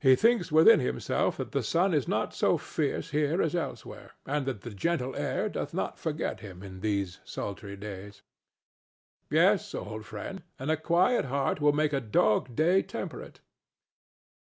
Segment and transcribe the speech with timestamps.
[0.00, 4.44] He thinks within himself that the sun is not so fierce here as elsewhere, and
[4.44, 8.20] that the gentle air doth not forget him in these sultry days.
[9.30, 13.40] Yes, old friend, and a quiet heart will make a dog day temperate.